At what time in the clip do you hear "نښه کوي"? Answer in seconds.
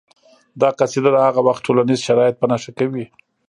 2.51-3.05